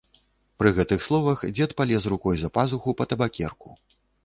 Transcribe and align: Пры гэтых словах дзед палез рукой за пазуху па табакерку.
Пры 0.61 0.71
гэтых 0.79 1.03
словах 1.07 1.43
дзед 1.59 1.75
палез 1.83 2.09
рукой 2.15 2.35
за 2.41 2.49
пазуху 2.57 2.97
па 3.03 3.09
табакерку. 3.15 3.79